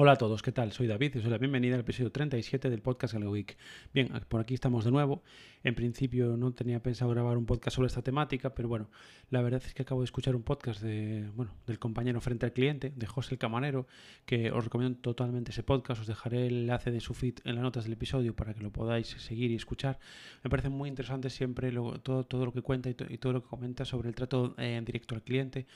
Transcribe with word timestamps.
Hola 0.00 0.12
a 0.12 0.16
todos, 0.16 0.42
¿qué 0.42 0.52
tal? 0.52 0.70
Soy 0.70 0.86
David 0.86 1.16
y 1.16 1.18
os 1.18 1.24
doy 1.24 1.32
la 1.32 1.38
bienvenida 1.38 1.74
al 1.74 1.80
episodio 1.80 2.12
37 2.12 2.70
del 2.70 2.82
podcast 2.82 3.14
Galego 3.14 3.32
Week. 3.32 3.58
Bien, 3.92 4.08
por 4.28 4.40
aquí 4.40 4.54
estamos 4.54 4.84
de 4.84 4.92
nuevo. 4.92 5.24
En 5.64 5.74
principio 5.74 6.36
no 6.36 6.52
tenía 6.52 6.80
pensado 6.80 7.10
grabar 7.10 7.36
un 7.36 7.46
podcast 7.46 7.74
sobre 7.74 7.88
esta 7.88 8.00
temática, 8.00 8.54
pero 8.54 8.68
bueno, 8.68 8.90
la 9.30 9.42
verdad 9.42 9.60
es 9.66 9.74
que 9.74 9.82
acabo 9.82 10.02
de 10.02 10.04
escuchar 10.04 10.36
un 10.36 10.44
podcast 10.44 10.82
de, 10.82 11.28
bueno, 11.34 11.52
del 11.66 11.80
compañero 11.80 12.20
frente 12.20 12.46
al 12.46 12.52
cliente, 12.52 12.92
de 12.94 13.06
José 13.08 13.34
el 13.34 13.38
Camarero, 13.40 13.88
que 14.24 14.52
os 14.52 14.62
recomiendo 14.62 15.00
totalmente 15.00 15.50
ese 15.50 15.64
podcast. 15.64 16.02
Os 16.02 16.06
dejaré 16.06 16.46
el 16.46 16.58
enlace 16.58 16.92
de 16.92 17.00
su 17.00 17.12
feed 17.12 17.40
en 17.42 17.56
las 17.56 17.64
notas 17.64 17.82
del 17.82 17.94
episodio 17.94 18.36
para 18.36 18.54
que 18.54 18.60
lo 18.60 18.70
podáis 18.70 19.08
seguir 19.08 19.50
y 19.50 19.56
escuchar. 19.56 19.98
Me 20.44 20.48
parece 20.48 20.68
muy 20.68 20.88
interesante 20.88 21.28
siempre 21.28 21.72
todo, 22.04 22.22
todo 22.22 22.44
lo 22.44 22.52
que 22.52 22.62
cuenta 22.62 22.88
y, 22.88 22.94
todo 22.94 23.32
lo 23.32 23.42
que 23.42 23.48
comenta 23.48 23.84
sobre 23.84 24.10
el 24.10 24.14
trato 24.14 24.54
eh, 24.58 24.76
en 24.76 24.84
directo 24.84 25.16
al 25.16 25.24
cliente, 25.24 25.66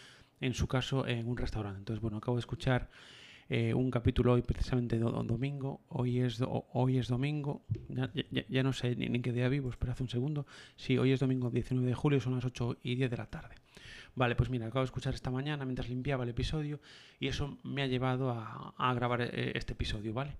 en 0.40 0.54
su 0.54 0.68
caso 0.68 1.08
en 1.08 1.26
un 1.26 1.36
restaurante. 1.36 1.80
Entonces, 1.80 2.00
bueno, 2.00 2.18
acabo 2.18 2.36
de 2.36 2.42
escuchar 2.42 2.88
eh, 3.54 3.74
un 3.74 3.90
capítulo 3.90 4.32
hoy 4.32 4.40
precisamente 4.40 4.98
domingo. 4.98 5.82
Hoy 5.88 6.20
es, 6.20 6.42
hoy 6.72 6.96
es 6.96 7.08
domingo, 7.08 7.66
ya, 8.48 8.62
no 8.62 8.72
sé 8.72 8.96
ni, 8.96 9.10
ni, 9.10 9.20
qué 9.20 9.30
día 9.30 9.46
vivo, 9.50 9.68
espera 9.68 9.92
hace 9.92 10.02
un 10.02 10.08
segundo. 10.08 10.46
Sí, 10.76 10.96
hoy 10.96 11.12
es 11.12 11.20
domingo 11.20 11.50
19 11.50 11.86
de 11.86 11.94
julio, 11.94 12.18
son 12.18 12.34
las 12.34 12.46
8 12.46 12.78
y 12.82 12.94
10 12.94 13.10
de 13.10 13.16
la 13.18 13.26
tarde. 13.26 13.56
Vale, 14.14 14.36
pues 14.36 14.50
mira, 14.50 14.66
acabo 14.66 14.80
de 14.80 14.86
escuchar 14.86 15.14
esta 15.14 15.30
mañana 15.30 15.64
mientras 15.64 15.88
limpiaba 15.88 16.24
el 16.24 16.30
episodio 16.30 16.80
y 17.18 17.28
eso 17.28 17.58
me 17.62 17.82
ha 17.82 17.86
llevado 17.86 18.30
a, 18.30 18.94
grabar 18.94 19.22
eh, 19.22 19.52
este 19.54 19.72
episodio, 19.72 20.12
¿vale? 20.12 20.36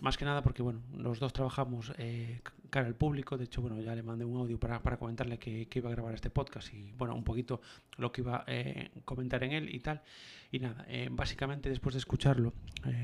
Más 0.00 0.16
que 0.16 0.24
nada 0.24 0.42
porque, 0.42 0.62
bueno, 0.62 0.80
los 0.96 1.18
dos 1.18 1.32
trabajamos 1.32 1.92
eh, 1.98 2.40
cara 2.70 2.86
al 2.86 2.94
público, 2.94 3.36
de 3.36 3.44
hecho, 3.44 3.60
bueno, 3.60 3.80
ya 3.80 3.94
le 3.94 4.02
mandé 4.02 4.24
un 4.24 4.38
audio 4.38 4.58
para, 4.58 4.80
para 4.80 4.96
comentarle 4.96 5.38
que, 5.38 5.68
iba 5.72 5.90
a 5.90 5.92
grabar 5.92 6.14
este 6.14 6.30
podcast 6.30 6.72
y, 6.72 6.92
bueno, 6.92 7.14
un 7.14 7.24
poquito 7.24 7.60
lo 7.98 8.12
que 8.12 8.20
iba 8.20 8.38
a 8.38 8.44
eh, 8.46 8.90
comentar 9.04 9.42
en 9.44 9.52
él 9.52 9.74
y 9.74 9.80
tal. 9.80 10.02
Y 10.52 10.58
nada, 10.58 10.86
básicamente 11.10 11.68
después 11.68 11.94
de 11.94 11.98
escucharlo, 11.98 12.52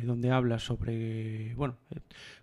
donde 0.05 0.31
habla 0.31 0.59
sobre, 0.59 1.55
bueno, 1.55 1.77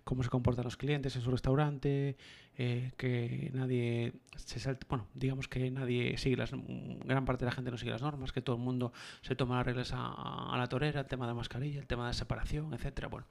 cómo 0.04 0.22
se 0.22 0.28
comportan 0.28 0.64
los 0.64 0.76
clientes 0.76 1.16
en 1.16 1.22
su 1.22 1.30
restaurante, 1.30 2.16
que 2.56 3.50
nadie 3.52 4.12
se 4.36 4.60
salta, 4.60 4.86
bueno, 4.88 5.06
digamos 5.14 5.48
que 5.48 5.70
nadie 5.70 6.16
sigue 6.18 6.36
las, 6.36 6.52
gran 6.52 7.24
parte 7.24 7.44
de 7.44 7.50
la 7.50 7.54
gente 7.54 7.70
no 7.70 7.76
sigue 7.76 7.90
las 7.90 8.02
normas, 8.02 8.32
que 8.32 8.42
todo 8.42 8.56
el 8.56 8.62
mundo 8.62 8.92
se 9.22 9.34
toma 9.34 9.56
las 9.56 9.66
reglas 9.66 9.92
a, 9.92 10.54
la 10.56 10.66
torera, 10.68 11.00
el 11.00 11.06
tema 11.06 11.26
de 11.26 11.34
mascarilla, 11.34 11.80
el 11.80 11.86
tema 11.86 12.06
de 12.06 12.14
separación, 12.14 12.72
etcétera. 12.72 13.08
Bueno, 13.08 13.26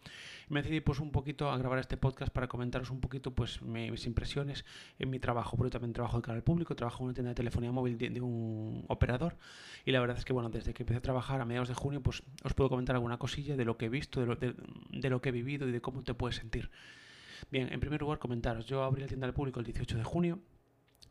me 0.50 0.62
decidí 0.62 0.82
pues 0.82 1.00
un 1.00 1.12
poquito 1.12 1.50
a 1.50 1.58
grabar 1.58 1.80
este 1.80 1.96
podcast 1.96 2.34
para 2.34 2.48
comentaros 2.48 2.90
un 2.90 3.00
poquito 3.00 3.32
pues 3.32 3.62
mis 3.62 4.06
impresiones 4.06 4.66
en 5.00 5.10
mi 5.10 5.20
trabajo, 5.20 5.56
porque 5.56 5.72
también 5.72 5.94
trabajo 5.94 6.18
de 6.18 6.24
cara 6.24 6.36
al 6.36 6.44
público, 6.44 6.76
trabajo 6.76 7.04
en 7.04 7.06
una 7.06 7.14
tienda 7.14 7.30
de 7.30 7.36
telefonía 7.36 7.72
móvil 7.72 7.98
de, 7.98 8.22
un 8.22 8.86
operador 8.90 9.38
y 9.86 9.92
la 9.92 10.00
verdad 10.00 10.18
es 10.18 10.26
que 10.26 10.34
bueno, 10.34 10.50
desde 10.50 10.74
que 10.74 10.84
empecé 10.84 10.98
a 10.98 11.02
trabajar 11.02 11.42
a 11.42 11.46
mediados 11.46 11.70
de 11.70 11.76
junio 11.76 12.02
pues 12.02 12.24
os 12.44 12.54
puedo 12.54 12.70
comentar 12.70 12.96
alguna 12.96 13.18
cosilla 13.18 13.56
de 13.56 13.66
lo 13.66 13.78
que 13.78 13.90
visto, 13.94 14.20
de 14.20 14.26
lo, 14.26 14.36
de 14.36 15.10
lo 15.10 15.22
que 15.22 15.30
he 15.30 15.32
vivido 15.32 15.68
y 15.68 15.72
de 15.72 15.80
cómo 15.80 16.04
te 16.04 16.14
puedes 16.14 16.36
sentir. 16.36 16.70
Bien, 17.52 17.72
en 17.72 17.80
primer 17.80 18.02
lugar 18.02 18.20
comentaros, 18.20 18.66
yo 18.66 18.84
abrí 18.84 19.02
la 19.02 19.08
tienda 19.08 19.28
del 19.28 19.34
público 19.34 19.60
el 19.60 19.66
18 19.66 19.98
de 19.98 20.04
junio, 20.04 20.40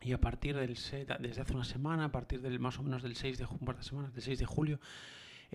y 0.01 0.11
a 0.11 0.19
partir 0.19 0.55
del 0.55 0.75
desde 0.75 1.41
hace 1.41 1.53
una 1.53 1.63
semana, 1.63 2.05
a 2.05 2.11
partir 2.11 2.41
del 2.41 2.59
más 2.59 2.77
o 2.77 2.83
menos 2.83 3.01
del 3.01 3.15
6 3.15 3.37
de, 3.37 3.45
un 3.45 3.75
de 3.75 3.83
semanas, 3.83 4.13
del 4.13 4.21
6 4.21 4.39
de 4.39 4.45
julio, 4.45 4.79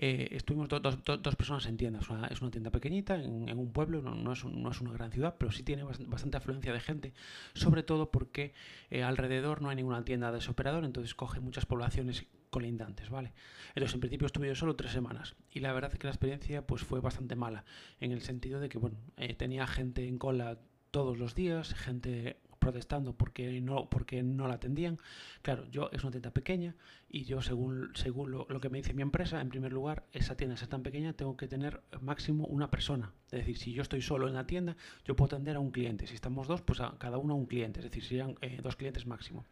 eh, 0.01 0.29
estuvimos 0.31 0.69
dos 0.69 1.35
personas 1.35 1.65
en 1.65 1.77
tienda. 1.77 1.99
Es 1.99 2.41
una, 2.41 2.51
tienda 2.51 2.71
pequeñita 2.71 3.15
en, 3.15 3.59
un 3.59 3.71
pueblo, 3.71 4.01
no, 4.01 4.31
es 4.33 4.43
no, 4.45 4.71
es 4.71 4.81
una 4.81 4.93
gran 4.93 5.11
ciudad, 5.11 5.35
pero 5.37 5.51
sí 5.51 5.61
tiene 5.61 5.83
bastante, 5.83 6.37
afluencia 6.37 6.73
de 6.73 6.79
gente, 6.79 7.13
sobre 7.53 7.83
todo 7.83 8.09
porque 8.09 8.53
eh, 8.89 9.03
alrededor 9.03 9.61
no 9.61 9.69
hay 9.69 9.75
ninguna 9.75 10.03
tienda 10.03 10.31
de 10.31 10.39
ese 10.39 10.49
operador, 10.49 10.85
entonces 10.85 11.13
coge 11.13 11.41
muchas 11.41 11.65
poblaciones 11.65 12.25
colindantes, 12.49 13.09
¿vale? 13.09 13.33
Entonces, 13.69 13.93
en 13.93 13.99
principio 13.99 14.25
estuve 14.25 14.47
yo 14.47 14.55
solo 14.55 14.75
tres 14.75 14.91
semanas 14.91 15.35
y 15.51 15.59
la 15.59 15.73
verdad 15.73 15.91
es 15.93 15.99
que 15.99 16.07
la 16.07 16.11
experiencia 16.11 16.65
pues 16.65 16.83
fue 16.83 16.99
bastante 16.99 17.35
mala, 17.35 17.65
en 17.99 18.11
el 18.11 18.21
sentido 18.21 18.59
de 18.59 18.69
que, 18.69 18.77
bueno, 18.77 18.97
eh, 19.17 19.33
tenía 19.35 19.67
gente 19.67 20.07
en 20.07 20.17
cola 20.17 20.57
todos 20.91 21.17
los 21.17 21.35
días, 21.35 21.73
gente 21.75 22.37
protestando 22.59 23.13
porque 23.13 23.61
no, 23.61 23.89
porque 23.89 24.21
no 24.21 24.47
la 24.47 24.55
atendían. 24.55 24.99
Claro, 25.41 25.65
yo 25.71 25.89
es 25.91 26.03
una 26.03 26.11
tienda 26.11 26.31
pequeña 26.31 26.75
y 27.09 27.23
yo 27.23 27.41
según, 27.41 27.91
según 27.95 28.31
lo, 28.31 28.45
que 28.59 28.69
me 28.69 28.79
dice 28.79 28.93
mi 28.93 29.01
empresa, 29.01 29.41
en 29.41 29.49
primer 29.49 29.71
lugar, 29.71 30.05
esa 30.11 30.35
tienda 30.35 30.55
es 30.55 30.67
tan 30.67 30.83
pequeña, 30.83 31.13
tengo 31.13 31.37
que 31.37 31.47
tener 31.47 31.81
máximo 32.01 32.45
una 32.45 32.69
persona. 32.69 33.13
Es 33.31 33.39
decir, 33.39 33.57
si 33.57 33.73
yo 33.73 33.81
estoy 33.81 34.01
solo 34.01 34.27
en 34.27 34.33
la 34.33 34.45
tienda, 34.45 34.75
yo 35.05 35.15
puedo 35.15 35.35
atender 35.35 35.55
a 35.55 35.59
un 35.59 35.71
cliente. 35.71 36.05
Si 36.05 36.15
estamos 36.15 36.47
dos, 36.47 36.61
pues 36.61 36.81
a 36.81 36.95
cada 36.99 37.17
uno 37.17 37.33
a 37.33 37.37
un 37.37 37.45
cliente. 37.45 37.79
Es 37.79 37.85
decir, 37.85 38.03
serían 38.03 38.35
eh, 38.41 38.59
dos 38.61 38.75
clientes 38.75 39.05
máximo. 39.05 39.45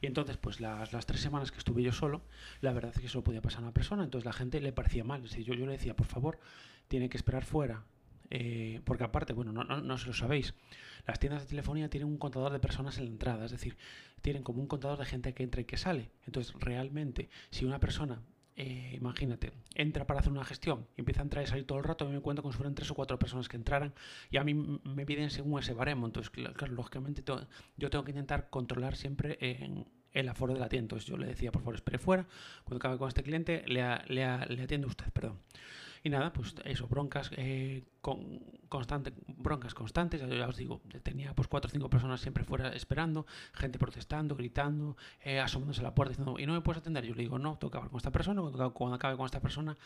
Y 0.00 0.06
entonces, 0.06 0.36
pues 0.36 0.60
las, 0.60 0.92
las, 0.92 1.06
tres 1.06 1.20
semanas 1.20 1.52
que 1.52 1.58
estuve 1.58 1.82
yo 1.82 1.92
solo, 1.92 2.22
la 2.60 2.72
verdad 2.72 2.92
es 2.94 3.00
que 3.00 3.08
solo 3.08 3.24
podía 3.24 3.42
pasar 3.42 3.60
a 3.60 3.64
una 3.64 3.74
persona, 3.74 4.04
entonces 4.04 4.24
la 4.24 4.32
gente 4.32 4.60
le 4.60 4.72
parecía 4.72 5.04
mal. 5.04 5.24
Es 5.24 5.30
decir, 5.30 5.44
yo, 5.44 5.54
yo 5.54 5.66
le 5.66 5.72
decía, 5.72 5.94
por 5.94 6.06
favor, 6.06 6.38
tiene 6.88 7.08
que 7.08 7.16
esperar 7.16 7.44
fuera 7.44 7.84
eh, 8.30 8.80
porque 8.84 9.02
aparte, 9.02 9.32
bueno, 9.32 9.52
no, 9.52 9.64
no, 9.64 9.80
no 9.80 9.98
se 9.98 10.06
lo 10.06 10.12
sabéis, 10.12 10.54
las 11.06 11.18
tiendas 11.18 11.42
de 11.42 11.48
telefonía 11.48 11.90
tienen 11.90 12.08
un 12.08 12.16
contador 12.16 12.52
de 12.52 12.60
personas 12.60 12.96
en 12.98 13.04
la 13.06 13.10
entrada, 13.10 13.44
es 13.44 13.50
decir, 13.50 13.76
tienen 14.22 14.44
como 14.44 14.60
un 14.60 14.68
contador 14.68 14.98
de 14.98 15.04
gente 15.04 15.34
que 15.34 15.42
entra 15.42 15.60
y 15.60 15.64
que 15.64 15.76
sale. 15.76 16.10
Entonces, 16.26 16.54
realmente, 16.60 17.28
si 17.50 17.64
una 17.64 17.80
persona 17.80 18.22
eh, 18.56 18.92
imagínate, 18.96 19.52
entra 19.74 20.06
para 20.06 20.20
hacer 20.20 20.32
una 20.32 20.44
gestión 20.44 20.86
y 20.96 21.00
empieza 21.00 21.20
a 21.20 21.24
entrar 21.24 21.44
y 21.44 21.46
salir 21.46 21.66
todo 21.66 21.78
el 21.78 21.84
rato, 21.84 22.08
me 22.08 22.20
cuento 22.20 22.42
como 22.42 22.52
si 22.52 22.56
fueran 22.56 22.74
tres 22.74 22.90
o 22.90 22.94
cuatro 22.94 23.18
personas 23.18 23.48
que 23.48 23.56
entraran 23.56 23.94
y 24.30 24.36
a 24.36 24.44
mí 24.44 24.54
me 24.54 25.06
piden 25.06 25.30
según 25.30 25.58
ese 25.60 25.72
baremo. 25.72 26.06
Entonces, 26.06 26.30
claro, 26.30 26.72
lógicamente 26.72 27.22
yo 27.76 27.90
tengo 27.90 28.04
que 28.04 28.10
intentar 28.10 28.50
controlar 28.50 28.96
siempre 28.96 29.38
en 29.40 29.86
el 30.12 30.28
aforo 30.28 30.54
de 30.54 30.60
la 30.60 30.68
tienda. 30.68 30.84
Entonces 30.84 31.08
yo 31.08 31.16
le 31.16 31.26
decía, 31.26 31.52
por 31.52 31.62
favor, 31.62 31.76
espere 31.76 31.98
fuera, 31.98 32.26
cuando 32.64 32.76
acabe 32.76 32.98
con 32.98 33.08
este 33.08 33.22
cliente, 33.22 33.64
le, 33.66 33.82
le, 34.08 34.46
le 34.46 34.62
atiende 34.62 34.86
usted, 34.86 35.10
perdón. 35.12 35.38
Y 36.02 36.08
nada, 36.08 36.32
pues 36.32 36.54
eso, 36.64 36.88
broncas 36.88 37.30
eh, 37.36 37.84
con 38.00 38.40
constante, 38.68 39.12
broncas 39.26 39.74
constantes, 39.74 40.20
ya 40.20 40.48
os 40.48 40.56
digo, 40.56 40.80
tenía 41.02 41.34
pues 41.34 41.48
cuatro 41.48 41.68
o 41.68 41.70
cinco 41.70 41.90
personas 41.90 42.20
siempre 42.20 42.44
fuera 42.44 42.70
esperando, 42.70 43.26
gente 43.52 43.78
protestando, 43.78 44.34
gritando, 44.34 44.96
eh, 45.22 45.40
asomándose 45.40 45.80
a 45.80 45.84
la 45.84 45.94
puerta 45.94 46.10
diciendo, 46.10 46.38
y 46.38 46.46
no 46.46 46.54
me 46.54 46.62
puedes 46.62 46.80
atender. 46.80 47.04
Yo 47.04 47.14
le 47.14 47.22
digo, 47.22 47.38
no, 47.38 47.58
tengo 47.58 47.70
que 47.70 47.76
hablar 47.78 47.90
con 47.90 47.98
esta 47.98 48.12
persona, 48.12 48.40
cuando, 48.40 48.72
cuando 48.72 48.96
acabe 48.96 49.16
con 49.16 49.26
esta 49.26 49.40
persona 49.40 49.76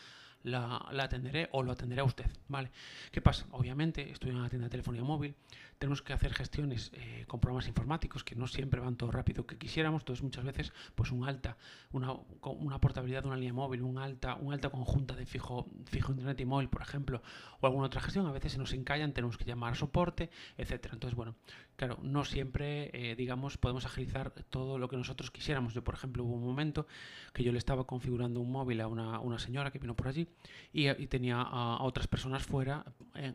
la, 0.45 0.85
la, 0.91 1.03
atenderé 1.03 1.49
o 1.51 1.63
lo 1.63 1.71
atenderé 1.71 2.01
a 2.01 2.05
usted, 2.05 2.25
¿vale? 2.47 2.71
¿Qué 3.11 3.21
pasa? 3.21 3.45
Obviamente 3.51 4.11
estoy 4.11 4.29
en 4.29 4.37
una 4.37 4.49
tienda 4.49 4.65
de 4.65 4.71
telefonía 4.71 5.03
móvil, 5.03 5.35
tenemos 5.77 6.01
que 6.01 6.13
hacer 6.13 6.33
gestiones 6.33 6.91
eh, 6.93 7.25
con 7.27 7.39
programas 7.39 7.67
informáticos 7.67 8.23
que 8.23 8.35
no 8.35 8.47
siempre 8.47 8.79
van 8.79 8.95
todo 8.95 9.11
rápido 9.11 9.45
que 9.45 9.57
quisiéramos, 9.57 10.03
entonces 10.03 10.23
muchas 10.23 10.45
veces 10.45 10.71
pues 10.95 11.11
un 11.11 11.27
alta, 11.27 11.57
una, 11.91 12.13
una 12.43 12.79
portabilidad 12.79 13.23
de 13.23 13.27
una 13.27 13.37
línea 13.37 13.53
móvil, 13.53 13.81
un 13.81 13.97
alta, 13.97 14.35
un 14.35 14.53
alta 14.53 14.69
conjunta 14.69 15.15
de 15.15 15.25
fijo, 15.25 15.67
fijo 15.85 16.11
internet 16.11 16.39
y 16.39 16.45
móvil, 16.45 16.69
por 16.69 16.81
ejemplo, 16.81 17.21
o 17.59 17.65
alguna 17.65 17.87
otra 17.87 18.01
gestión, 18.01 18.25
a 18.27 18.31
veces 18.31 18.53
se 18.53 18.57
nos 18.57 18.73
encallan, 18.73 19.13
tenemos 19.13 19.37
que 19.37 19.45
llamar 19.45 19.73
a 19.73 19.75
soporte, 19.75 20.29
etcétera. 20.57 20.93
Entonces, 20.93 21.15
bueno, 21.15 21.35
claro, 21.75 21.99
no 22.01 22.25
siempre, 22.25 22.89
eh, 22.93 23.15
digamos, 23.15 23.57
podemos 23.57 23.85
agilizar 23.85 24.31
todo 24.49 24.77
lo 24.77 24.87
que 24.89 24.97
nosotros 24.97 25.31
quisiéramos. 25.31 25.73
Yo, 25.73 25.83
por 25.83 25.95
ejemplo, 25.95 26.23
hubo 26.23 26.35
un 26.35 26.45
momento 26.45 26.87
que 27.33 27.43
yo 27.43 27.51
le 27.51 27.57
estaba 27.57 27.85
configurando 27.85 28.39
un 28.39 28.51
móvil 28.51 28.81
a 28.81 28.87
una, 28.87 29.19
una 29.19 29.39
señora 29.39 29.71
que 29.71 29.79
vino 29.79 29.95
por 29.95 30.07
allí 30.07 30.27
y, 30.73 30.89
y 30.89 31.07
tenía 31.07 31.37
a, 31.37 31.77
a, 31.77 31.83
otras 31.83 32.07
personas 32.07 32.43
fuera. 32.43 32.85
Eh, 33.15 33.33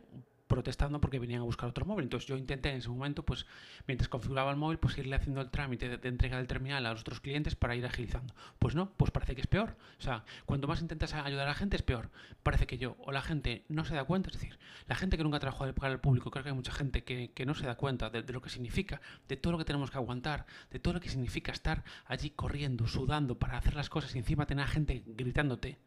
protestando 0.51 0.99
porque 0.99 1.17
venían 1.17 1.39
a 1.39 1.45
buscar 1.45 1.69
otro 1.69 1.85
móvil. 1.85 2.03
Entonces 2.03 2.27
yo 2.27 2.35
intenté 2.35 2.69
en 2.71 2.77
ese 2.77 2.89
momento, 2.89 3.23
pues 3.23 3.45
mientras 3.87 4.09
configuraba 4.09 4.51
el 4.51 4.57
móvil, 4.57 4.79
pues 4.79 4.97
irle 4.97 5.15
haciendo 5.15 5.39
el 5.39 5.49
trámite 5.49 5.97
de, 5.97 6.09
entrega 6.09 6.35
del 6.35 6.47
terminal 6.47 6.85
a 6.85 6.91
los 6.91 7.01
otros 7.01 7.21
clientes 7.21 7.55
para 7.55 7.73
ir 7.73 7.85
agilizando. 7.85 8.35
Pues 8.59 8.75
no, 8.75 8.91
pues 8.97 9.11
parece 9.11 9.33
que 9.33 9.39
es 9.39 9.47
peor. 9.47 9.77
O 9.97 10.01
sea, 10.01 10.25
cuanto 10.45 10.67
más 10.67 10.81
intentas 10.81 11.13
ayudar 11.13 11.47
a 11.47 11.51
la 11.51 11.55
gente 11.55 11.77
es 11.77 11.83
peor. 11.83 12.09
Parece 12.43 12.67
que 12.67 12.77
yo 12.77 12.97
o 12.99 13.13
la 13.13 13.21
gente 13.21 13.63
no 13.69 13.85
se 13.85 13.95
da 13.95 14.03
cuenta, 14.03 14.29
es 14.29 14.33
decir, 14.33 14.59
la 14.87 14.95
gente 14.95 15.15
que 15.15 15.23
nunca 15.23 15.39
trabajado 15.39 15.73
para 15.73 15.93
el 15.93 16.01
público, 16.01 16.31
creo 16.31 16.43
que 16.43 16.49
hay 16.49 16.55
mucha 16.55 16.73
gente 16.73 17.05
que, 17.05 17.31
que 17.31 17.45
no 17.45 17.55
se 17.55 17.65
da 17.65 17.75
cuenta 17.75 18.09
de, 18.09 18.21
de, 18.21 18.33
lo 18.33 18.41
que 18.41 18.49
significa, 18.49 18.99
de 19.29 19.37
todo 19.37 19.53
lo 19.53 19.57
que 19.57 19.65
tenemos 19.65 19.89
que 19.89 19.97
aguantar, 19.97 20.45
de 20.69 20.79
todo 20.79 20.95
lo 20.95 20.99
que 20.99 21.07
significa 21.07 21.53
estar 21.53 21.85
allí 22.05 22.31
corriendo, 22.31 22.87
sudando 22.87 23.39
para 23.39 23.57
hacer 23.57 23.73
las 23.73 23.89
cosas 23.89 24.13
y 24.15 24.17
encima 24.17 24.47
tener 24.47 24.65
a 24.65 24.67
gente 24.67 25.01
gritándote. 25.05 25.77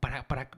Para, 0.00 0.26
para, 0.26 0.50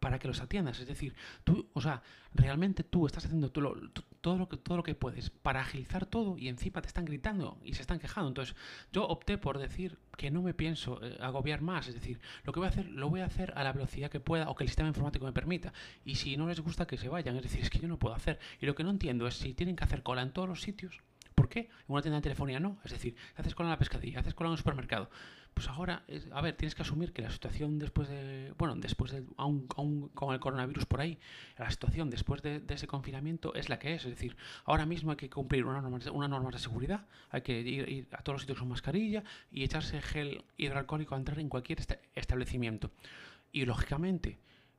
para 0.00 0.18
que 0.18 0.28
los 0.28 0.40
atiendas. 0.40 0.80
Es 0.80 0.86
decir, 0.86 1.14
tú, 1.44 1.68
o 1.72 1.80
sea, 1.80 2.02
realmente 2.34 2.84
tú 2.84 3.06
estás 3.06 3.24
haciendo 3.24 3.50
todo, 3.50 3.74
lo, 3.74 3.90
todo, 4.20 4.36
lo 4.36 4.48
que, 4.48 4.56
todo 4.56 4.76
lo 4.76 4.82
que 4.82 4.94
puedes 4.94 5.30
para 5.30 5.60
agilizar 5.60 6.06
todo 6.06 6.38
y 6.38 6.48
encima 6.48 6.80
te 6.80 6.88
están 6.88 7.04
gritando 7.04 7.58
y 7.64 7.74
se 7.74 7.82
están 7.82 7.98
quejando. 7.98 8.28
Entonces, 8.28 8.56
yo 8.92 9.06
opté 9.06 9.38
por 9.38 9.58
decir 9.58 9.98
que 10.16 10.30
no 10.30 10.42
me 10.42 10.54
pienso 10.54 11.02
eh, 11.02 11.16
agobiar 11.20 11.60
más. 11.60 11.88
Es 11.88 11.94
decir, 11.94 12.20
lo 12.44 12.52
que 12.52 12.60
voy 12.60 12.66
a 12.66 12.70
hacer, 12.70 12.86
lo 12.86 13.08
voy 13.08 13.20
a 13.20 13.26
hacer 13.26 13.52
a 13.56 13.64
la 13.64 13.72
velocidad 13.72 14.10
que 14.10 14.20
pueda 14.20 14.48
o 14.48 14.54
que 14.54 14.64
el 14.64 14.68
sistema 14.68 14.88
informático 14.88 15.26
me 15.26 15.32
permita. 15.32 15.72
Y 16.04 16.16
si 16.16 16.36
no 16.36 16.46
les 16.46 16.60
gusta, 16.60 16.86
que 16.86 16.98
se 16.98 17.08
vayan. 17.08 17.36
Es 17.36 17.42
decir, 17.42 17.62
es 17.62 17.70
que 17.70 17.78
yo 17.78 17.88
no 17.88 17.98
puedo 17.98 18.14
hacer. 18.14 18.38
Y 18.60 18.66
lo 18.66 18.74
que 18.74 18.84
no 18.84 18.90
entiendo 18.90 19.26
es 19.26 19.34
si 19.34 19.54
tienen 19.54 19.76
que 19.76 19.84
hacer 19.84 20.02
cola 20.02 20.22
en 20.22 20.32
todos 20.32 20.48
los 20.48 20.62
sitios. 20.62 21.00
¿Por 21.34 21.48
qué? 21.48 21.60
En 21.60 21.68
una 21.86 22.02
tienda 22.02 22.16
de 22.16 22.22
telefonía 22.22 22.58
no. 22.58 22.78
Es 22.84 22.90
decir, 22.90 23.14
haces 23.36 23.54
cola 23.54 23.68
en 23.68 23.72
la 23.72 23.78
pescadilla, 23.78 24.20
haces 24.20 24.34
cola 24.34 24.48
en 24.48 24.52
un 24.52 24.58
supermercado 24.58 25.08
pues 25.58 25.70
ahora, 25.70 26.04
a 26.30 26.40
ver, 26.40 26.54
tienes 26.54 26.76
que 26.76 26.82
asumir 26.82 27.12
que 27.12 27.20
la 27.20 27.32
situación 27.32 27.80
después 27.80 28.08
de, 28.08 28.54
bueno, 28.58 28.76
después 28.76 29.10
de, 29.10 29.24
aún, 29.36 29.66
con 29.66 30.32
el 30.32 30.38
coronavirus 30.38 30.86
por 30.86 31.00
ahí, 31.00 31.18
la 31.58 31.68
situación 31.68 32.10
después 32.10 32.42
de, 32.42 32.62
ese 32.68 32.86
confinamiento 32.86 33.52
es 33.54 33.68
la 33.68 33.80
que 33.80 33.92
es. 33.92 34.04
Es 34.04 34.10
decir, 34.10 34.36
ahora 34.66 34.86
mismo 34.86 35.10
hay 35.10 35.16
que 35.16 35.28
cumplir 35.28 35.64
unas 35.64 35.82
normas, 35.82 36.06
una 36.06 36.28
normas 36.28 36.52
de 36.52 36.60
seguridad, 36.60 37.06
hay 37.30 37.40
que 37.40 37.60
ir, 37.60 38.06
a 38.12 38.22
todos 38.22 38.34
los 38.34 38.42
sitios 38.42 38.60
con 38.60 38.68
mascarilla 38.68 39.24
y 39.50 39.64
echarse 39.64 40.00
gel 40.00 40.44
hidroalcohólico 40.58 41.16
a 41.16 41.18
entrar 41.18 41.40
en 41.40 41.48
cualquier 41.48 41.80
establecimiento. 42.14 42.92
Y 43.50 43.64
lógicamente, 43.64 44.38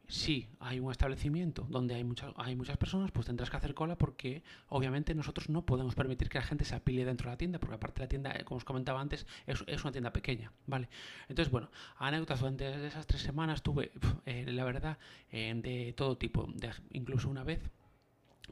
si 0.10 0.50
hay 0.60 0.80
un 0.80 0.92
establecimiento 0.92 1.68
donde 1.70 1.94
hay, 1.94 2.04
muchas 2.04 2.34
hay 2.36 2.56
muchas 2.56 2.78
personas, 2.78 3.12
pues 3.12 3.28
tendrás 3.28 3.52
que 3.52 3.58
hacer 3.58 3.76
cola 3.76 3.96
porque 3.96 4.42
obviamente 4.68 5.14
nosotros 5.14 5.50
no 5.50 5.68
podemos 5.68 5.94
permitir 5.94 6.30
que 6.30 6.40
la 6.40 6.44
gente 6.44 6.66
se 6.66 6.76
apile 6.76 7.06
dentro 7.06 7.30
de 7.30 7.34
la 7.34 7.38
tienda, 7.38 7.60
porque 7.60 7.76
aparte 7.76 8.02
la 8.02 8.08
tienda, 8.08 8.32
eh, 8.32 8.44
como 8.44 8.58
os 8.58 8.66
comentaba 8.66 9.00
antes, 9.00 9.28
es, 9.46 9.64
es 9.68 9.84
una 9.84 9.92
tienda 9.92 10.12
pequeña, 10.12 10.52
¿vale? 10.66 10.90
Entonces, 11.28 11.52
bueno, 11.52 11.70
anécdotas 11.98 12.40
durante 12.40 12.88
esas 12.88 13.06
tres 13.06 13.22
semanas 13.22 13.62
tuve, 13.62 13.92
eh, 14.26 14.46
la 14.52 14.64
verdad, 14.64 14.98
eh, 15.32 15.54
de 15.56 15.94
todo 15.94 16.18
tipo, 16.18 16.48
de, 16.56 16.72
incluso 16.90 17.30
una 17.30 17.44
vez, 17.44 17.62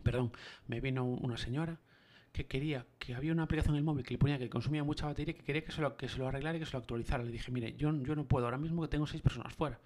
perdón, 0.03 0.31
me 0.67 0.79
vino 0.79 1.05
una 1.05 1.37
señora 1.37 1.79
que 2.33 2.45
quería, 2.45 2.85
que 2.99 3.15
había 3.15 3.31
una 3.31 3.43
aplicación 3.43 3.73
en 3.73 3.79
el 3.79 3.83
móvil 3.83 4.05
que 4.05 4.13
le 4.13 4.19
ponía 4.19 4.37
que 4.37 4.47
consumía 4.47 4.83
mucha 4.83 5.07
batería 5.07 5.31
y 5.31 5.33
que 5.33 5.43
quería 5.43 5.63
que 5.63 5.71
se 5.71 5.81
lo, 5.81 5.97
que 5.97 6.07
se 6.07 6.19
lo 6.19 6.27
arreglara 6.27 6.57
y 6.57 6.59
que 6.59 6.67
se 6.67 6.73
lo 6.73 6.79
actualizara. 6.79 7.23
Le 7.23 7.31
dije, 7.31 7.51
mire, 7.51 7.75
yo, 7.75 7.91
yo 8.03 8.15
no 8.15 8.25
puedo, 8.25 8.45
ahora 8.45 8.59
mismo 8.59 8.83
que 8.83 8.89
tengo 8.89 9.07
seis 9.07 9.23
personas 9.23 9.55
fuera. 9.55 9.79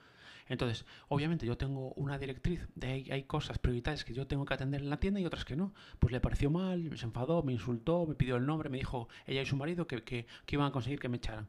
Entonces, 0.52 0.86
obviamente 1.08 1.46
yo 1.46 1.58
tengo 1.58 1.94
una 1.94 2.18
directriz 2.18 2.68
de 2.76 2.88
hay, 2.88 3.10
hay, 3.10 3.24
cosas 3.24 3.58
prioritarias 3.58 4.04
que 4.04 4.14
yo 4.14 4.28
tengo 4.28 4.44
que 4.44 4.54
atender 4.54 4.82
en 4.82 4.90
la 4.90 5.00
tienda 5.00 5.22
y 5.22 5.26
otras 5.26 5.46
que 5.46 5.56
no. 5.56 5.74
Pues 5.98 6.12
le 6.12 6.20
pareció 6.20 6.50
mal, 6.50 6.92
se 6.98 7.06
enfadó, 7.06 7.42
me 7.42 7.54
insultó, 7.54 8.06
me 8.06 8.16
pidió 8.16 8.36
el 8.36 8.46
nombre, 8.46 8.70
me 8.70 8.78
dijo 8.78 9.08
ella 9.26 9.42
y 9.42 9.46
su 9.46 9.56
marido 9.56 9.88
que, 9.88 10.04
que, 10.04 10.26
que 10.46 10.56
iban 10.58 10.68
a 10.68 10.72
conseguir 10.74 11.00
que 11.00 11.08
me 11.08 11.18
echaran. 11.18 11.48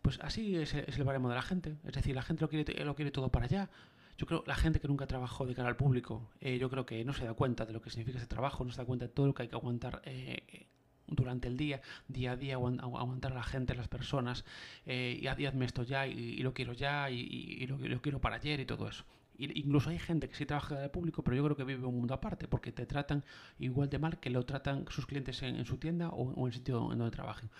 Pues 0.00 0.18
así 0.22 0.56
es, 0.56 0.72
es, 0.72 0.96
el 0.96 1.04
baremo 1.04 1.28
de 1.28 1.34
la 1.34 1.42
gente. 1.42 1.76
Es 1.84 1.92
decir, 1.92 2.14
la 2.14 2.22
gente 2.22 2.40
lo 2.40 2.48
quiere, 2.48 2.82
lo 2.82 2.94
quiere 2.94 3.10
todo 3.10 3.28
para 3.30 3.44
allá. 3.44 3.68
Yo 4.16 4.26
creo 4.26 4.42
la 4.46 4.56
gente 4.56 4.80
que 4.80 4.88
nunca 4.88 5.06
trabajó 5.06 5.44
de 5.44 5.54
cara 5.54 5.68
al 5.68 5.76
público, 5.76 6.30
eh, 6.40 6.58
yo 6.58 6.70
creo 6.70 6.86
que 6.86 7.04
no 7.04 7.12
se 7.12 7.26
da 7.26 7.34
cuenta 7.34 7.66
de 7.66 7.74
lo 7.74 7.82
que 7.82 7.90
significa 7.90 8.18
ese 8.18 8.26
trabajo, 8.26 8.64
no 8.64 8.70
se 8.70 8.78
da 8.78 8.86
cuenta 8.86 9.06
de 9.06 9.12
todo 9.12 9.26
lo 9.26 9.34
que 9.34 9.42
hay 9.42 9.48
que 9.48 9.56
aguantar 9.56 10.00
eh, 10.04 10.66
durante 11.10 11.48
el 11.48 11.56
día, 11.56 11.80
día 12.08 12.32
a 12.32 12.36
día, 12.36 12.54
aguantar 12.54 13.32
a 13.32 13.34
la 13.34 13.42
gente, 13.42 13.72
a 13.72 13.76
las 13.76 13.88
personas, 13.88 14.44
eh, 14.86 15.18
y, 15.20 15.26
hazme 15.26 15.64
esto 15.64 15.82
ya, 15.82 16.06
y, 16.06 16.12
y, 16.12 16.42
lo 16.42 16.54
quiero 16.54 16.72
ya, 16.72 17.10
y, 17.10 17.20
y 17.20 17.66
lo, 17.66 17.76
lo, 17.78 18.00
quiero 18.00 18.20
para 18.20 18.36
ayer, 18.36 18.60
y 18.60 18.66
todo 18.66 18.88
eso. 18.88 19.04
incluso 19.38 19.90
hay 19.90 19.98
gente 19.98 20.28
que 20.28 20.34
sí 20.34 20.46
trabaja 20.46 20.78
de 20.78 20.88
público, 20.88 21.22
pero 21.22 21.36
yo 21.36 21.44
creo 21.44 21.56
que 21.56 21.64
vive 21.64 21.84
un 21.86 21.96
mundo 21.96 22.14
aparte, 22.14 22.48
porque 22.48 22.72
te 22.72 22.86
tratan 22.86 23.24
igual 23.58 23.90
de 23.90 23.98
mal 23.98 24.18
que 24.20 24.30
lo 24.30 24.44
tratan 24.44 24.86
sus 24.88 25.06
clientes 25.06 25.42
en, 25.42 25.64
su 25.64 25.76
tienda 25.78 26.08
o, 26.10 26.30
o, 26.30 26.40
en 26.42 26.46
el 26.46 26.52
sitio 26.52 26.92
en 26.92 26.98
donde 26.98 27.10
trabajen. 27.10 27.50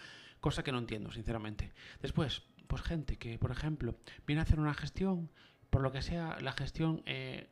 Cosa 0.41 0.63
que 0.63 0.73
no 0.73 0.79
entiendo, 0.79 1.11
sinceramente. 1.13 1.73
Después, 2.01 2.43
pues 2.67 2.83
gente 2.83 3.19
que, 3.19 3.39
por 3.39 3.51
ejemplo, 3.51 3.97
viene 4.27 4.41
a 4.41 4.45
hacer 4.45 4.59
una 4.59 4.75
gestión, 4.75 5.31
por 5.71 5.83
lo 5.83 5.93
que 5.93 6.03
sea, 6.03 6.39
la 6.41 6.53
gestión... 6.53 7.03
Eh, 7.07 7.49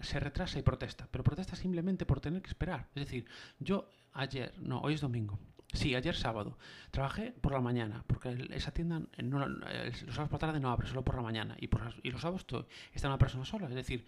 se 0.00 0.20
retrasa 0.20 0.58
y 0.58 0.62
protesta, 0.62 1.08
pero 1.10 1.24
protesta 1.24 1.56
simplemente 1.56 2.06
por 2.06 2.20
tener 2.20 2.42
que 2.42 2.48
esperar. 2.48 2.88
Es 2.94 3.04
decir, 3.04 3.26
yo 3.58 3.88
ayer, 4.12 4.52
no, 4.60 4.80
hoy 4.80 4.94
es 4.94 5.00
domingo, 5.00 5.38
sí, 5.72 5.94
ayer 5.94 6.14
sábado, 6.14 6.58
trabajé 6.90 7.32
por 7.40 7.52
la 7.52 7.60
mañana, 7.60 8.04
porque 8.06 8.48
esa 8.50 8.72
tienda 8.72 9.02
no, 9.22 9.46
los 9.46 9.98
sábados 9.98 10.30
por 10.30 10.32
la 10.32 10.38
tarde 10.38 10.60
no 10.60 10.70
abre, 10.70 10.88
solo 10.88 11.04
por 11.04 11.16
la 11.16 11.22
mañana, 11.22 11.56
y, 11.60 11.68
por, 11.68 11.94
y 12.02 12.10
los 12.10 12.20
sábados 12.20 12.46
está 12.92 13.08
una 13.08 13.18
persona 13.18 13.44
sola, 13.44 13.68
es 13.68 13.74
decir, 13.74 14.04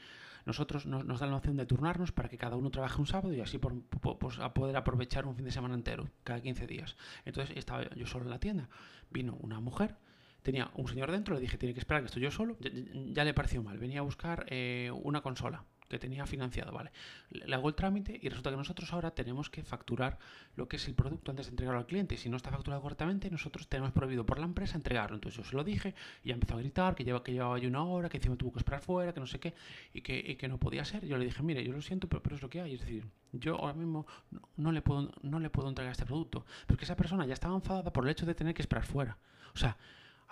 nosotros 0.46 0.86
nos, 0.86 1.20
dan 1.20 1.30
la 1.30 1.36
opción 1.36 1.56
de 1.56 1.66
turnarnos 1.66 2.12
para 2.12 2.28
que 2.28 2.38
cada 2.38 2.56
uno 2.56 2.70
trabaje 2.70 2.98
un 2.98 3.06
sábado 3.06 3.34
y 3.34 3.40
así 3.40 3.58
pues, 3.58 4.38
a 4.38 4.54
poder 4.54 4.76
aprovechar 4.76 5.26
un 5.26 5.36
fin 5.36 5.44
de 5.44 5.50
semana 5.50 5.74
entero, 5.74 6.08
cada 6.24 6.40
15 6.40 6.66
días. 6.66 6.96
Entonces 7.26 7.56
estaba 7.56 7.88
yo 7.90 8.06
solo 8.06 8.24
en 8.24 8.30
la 8.30 8.40
tienda, 8.40 8.68
vino 9.10 9.36
una 9.40 9.60
mujer, 9.60 9.96
tenía 10.42 10.70
un 10.74 10.88
señor 10.88 11.10
dentro, 11.10 11.34
le 11.34 11.40
dije, 11.40 11.58
tiene 11.58 11.74
que 11.74 11.80
esperar 11.80 12.02
que 12.02 12.06
estoy 12.06 12.22
yo 12.22 12.30
solo, 12.30 12.56
ya, 12.60 12.70
ya 13.12 13.24
le 13.24 13.34
pareció 13.34 13.62
mal, 13.62 13.78
venía 13.78 14.00
a 14.00 14.02
buscar 14.02 14.46
eh, 14.48 14.90
una 15.02 15.20
consola 15.20 15.64
que 15.90 15.98
tenía 15.98 16.24
financiado, 16.24 16.72
¿vale? 16.72 16.92
Le 17.30 17.54
hago 17.54 17.68
el 17.68 17.74
trámite 17.74 18.18
y 18.22 18.28
resulta 18.28 18.50
que 18.50 18.56
nosotros 18.56 18.92
ahora 18.92 19.10
tenemos 19.10 19.50
que 19.50 19.62
facturar 19.62 20.18
lo 20.56 20.68
que 20.68 20.76
es 20.76 20.86
el 20.88 20.94
producto 20.94 21.32
antes 21.32 21.46
de 21.46 21.50
entregarlo 21.50 21.80
al 21.80 21.86
cliente. 21.86 22.16
Si 22.16 22.28
no 22.30 22.36
está 22.36 22.50
facturado 22.50 22.80
correctamente, 22.80 23.28
nosotros 23.28 23.68
tenemos 23.68 23.92
prohibido 23.92 24.24
por 24.24 24.38
la 24.38 24.46
empresa 24.46 24.76
entregarlo. 24.76 25.16
Entonces 25.16 25.42
yo 25.42 25.50
se 25.50 25.56
lo 25.56 25.64
dije 25.64 25.94
y 26.22 26.28
ya 26.28 26.34
empezó 26.34 26.54
a 26.54 26.58
gritar 26.58 26.94
que, 26.94 27.04
lleva, 27.04 27.22
que 27.22 27.32
llevaba 27.32 27.58
una 27.58 27.84
hora, 27.84 28.08
que 28.08 28.18
encima 28.18 28.36
tuvo 28.36 28.52
que 28.52 28.60
esperar 28.60 28.80
fuera, 28.80 29.12
que 29.12 29.20
no 29.20 29.26
sé 29.26 29.40
qué, 29.40 29.52
y 29.92 30.00
que, 30.00 30.16
y 30.16 30.36
que 30.36 30.48
no 30.48 30.58
podía 30.58 30.84
ser. 30.84 31.04
Yo 31.04 31.18
le 31.18 31.24
dije, 31.24 31.42
mire, 31.42 31.64
yo 31.64 31.72
lo 31.72 31.82
siento, 31.82 32.08
pero, 32.08 32.22
pero 32.22 32.36
es 32.36 32.42
lo 32.42 32.48
que 32.48 32.60
hay. 32.60 32.74
Es 32.74 32.80
decir, 32.80 33.04
yo 33.32 33.56
ahora 33.56 33.74
mismo 33.74 34.06
no, 34.30 34.48
no, 34.56 34.72
le 34.72 34.82
puedo, 34.82 35.10
no 35.22 35.40
le 35.40 35.50
puedo 35.50 35.68
entregar 35.68 35.90
este 35.90 36.06
producto. 36.06 36.46
Porque 36.68 36.84
esa 36.84 36.96
persona 36.96 37.26
ya 37.26 37.34
estaba 37.34 37.54
enfadada 37.54 37.92
por 37.92 38.04
el 38.04 38.10
hecho 38.10 38.26
de 38.26 38.34
tener 38.34 38.54
que 38.54 38.62
esperar 38.62 38.84
fuera. 38.84 39.18
O 39.54 39.58
sea, 39.58 39.76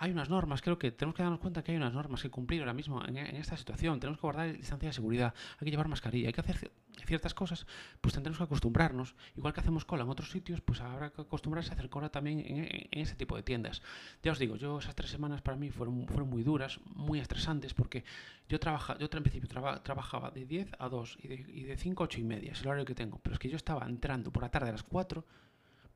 hay 0.01 0.11
unas 0.11 0.29
normas, 0.29 0.61
creo 0.61 0.79
que 0.79 0.91
tenemos 0.91 1.13
que 1.13 1.23
darnos 1.23 1.41
cuenta 1.41 1.61
que 1.61 1.73
hay 1.73 1.77
unas 1.77 1.93
normas 1.93 2.21
que 2.21 2.29
cumplir 2.29 2.61
ahora 2.61 2.73
mismo 2.73 3.05
en, 3.05 3.17
en, 3.17 3.35
esta 3.35 3.57
situación. 3.57 3.99
Tenemos 3.99 4.17
que 4.17 4.21
guardar 4.21 4.53
distancia 4.53 4.87
de 4.87 4.93
seguridad, 4.93 5.33
hay 5.59 5.65
que 5.65 5.71
llevar 5.71 5.89
mascarilla, 5.89 6.27
hay 6.27 6.33
que 6.33 6.39
hacer 6.39 6.71
ciertas 7.05 7.33
cosas, 7.33 7.67
pues 7.99 8.13
tendremos 8.13 8.37
que 8.37 8.45
acostumbrarnos. 8.45 9.13
Igual 9.35 9.53
que 9.53 9.59
hacemos 9.59 9.83
cola 9.83 10.03
en 10.03 10.09
otros 10.09 10.31
sitios, 10.31 10.61
pues 10.61 10.79
habrá 10.79 11.09
que 11.09 11.21
acostumbrarse 11.21 11.71
a 11.71 11.73
hacer 11.73 11.89
cola 11.89 12.09
también 12.09 12.39
en, 12.39 12.59
en, 12.59 12.87
en 12.91 12.99
ese 13.01 13.15
tipo 13.15 13.35
de 13.35 13.43
tiendas. 13.43 13.81
Ya 14.23 14.31
os 14.31 14.39
digo, 14.39 14.55
yo 14.55 14.79
esas 14.79 14.95
tres 14.95 15.09
semanas 15.09 15.41
para 15.41 15.57
mí 15.57 15.69
fueron, 15.69 16.07
fueron 16.07 16.29
muy 16.29 16.43
duras, 16.43 16.79
muy 16.95 17.19
estresantes, 17.19 17.73
porque 17.73 18.05
yo, 18.47 18.57
trabaja, 18.57 18.97
yo 18.99 19.09
en 19.11 19.23
principio 19.23 19.49
traba, 19.49 19.83
trabajaba 19.83 20.31
de 20.31 20.45
10 20.45 20.71
a 20.79 20.87
2 20.87 21.17
y 21.23 21.27
de, 21.27 21.35
y 21.35 21.63
de 21.63 21.75
5 21.75 22.03
a 22.03 22.05
8 22.05 22.19
y 22.21 22.23
media, 22.23 22.51
es 22.53 22.61
el 22.61 22.67
horario 22.67 22.85
que 22.85 22.95
tengo, 22.95 23.19
pero 23.21 23.33
es 23.33 23.39
que 23.39 23.49
yo 23.49 23.57
estaba 23.57 23.85
entrando 23.85 24.31
por 24.31 24.43
la 24.43 24.49
tarde 24.49 24.69
a 24.69 24.71
las 24.71 24.83
4 24.83 25.25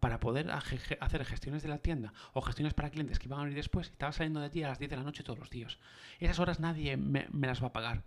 para 0.03 0.19
poder 0.19 0.51
hacer 0.51 1.23
gestiones 1.23 1.63
de 1.63 1.69
la 1.69 1.77
tienda 1.77 2.11
o 2.33 2.41
gestiones 2.41 2.73
para 2.73 2.89
clientes 2.89 3.19
que 3.19 3.27
iban 3.29 3.39
a 3.39 3.43
venir 3.43 3.55
después, 3.55 3.87
estaba 3.87 4.11
saliendo 4.11 4.41
de 4.41 4.47
allí 4.47 4.61
a 4.61 4.67
las 4.67 4.77
10 4.77 4.91
de 4.91 4.97
la 4.97 5.03
noche 5.03 5.23
todos 5.23 5.39
los 5.39 5.49
días. 5.49 5.79
Esas 6.19 6.39
horas 6.39 6.59
nadie 6.59 6.97
me, 6.97 7.25
me 7.31 7.47
las 7.47 7.63
va 7.63 7.67
a 7.67 7.71
pagar. 7.71 8.03